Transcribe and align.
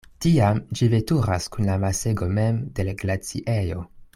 Tiam 0.25 0.61
ĝi 0.79 0.87
veturas 0.93 1.47
kun 1.57 1.67
la 1.73 1.77
masego 1.85 2.31
mem 2.39 2.59
de 2.81 2.89
l' 2.89 2.99
glaciejo. 3.03 3.87